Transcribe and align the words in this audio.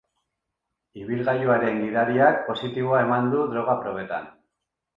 Ibilgailuaren 1.01 1.77
gidariak 1.83 2.41
positibo 2.49 2.99
eman 3.03 3.31
du 3.37 3.45
droga 3.55 3.79
probetan. 3.87 4.31